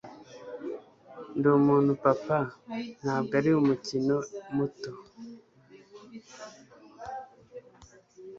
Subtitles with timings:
[1.37, 2.39] ndi umuntu papa
[3.01, 4.17] ntabwo ari umukino
[4.55, 4.91] muto